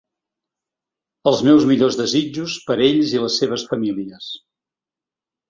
Els 1.31 1.43
meus 1.47 1.67
millors 1.71 1.97
desitjos 1.99 2.57
per 2.71 2.79
ells 2.87 3.13
i 3.19 3.23
les 3.27 3.37
seves 3.43 3.67
famílies. 3.75 4.33